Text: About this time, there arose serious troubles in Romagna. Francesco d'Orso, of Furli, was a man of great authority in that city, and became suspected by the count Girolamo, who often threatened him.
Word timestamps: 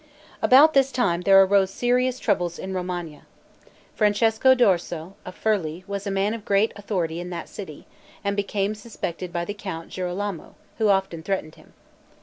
About 0.41 0.73
this 0.73 0.91
time, 0.91 1.21
there 1.21 1.39
arose 1.43 1.69
serious 1.69 2.17
troubles 2.17 2.57
in 2.57 2.73
Romagna. 2.73 3.21
Francesco 3.93 4.55
d'Orso, 4.55 5.13
of 5.27 5.35
Furli, 5.35 5.83
was 5.87 6.07
a 6.07 6.09
man 6.09 6.33
of 6.33 6.43
great 6.43 6.71
authority 6.75 7.19
in 7.19 7.29
that 7.29 7.47
city, 7.47 7.85
and 8.23 8.35
became 8.35 8.73
suspected 8.73 9.31
by 9.31 9.45
the 9.45 9.53
count 9.53 9.89
Girolamo, 9.91 10.55
who 10.79 10.87
often 10.89 11.21
threatened 11.21 11.53
him. 11.53 11.73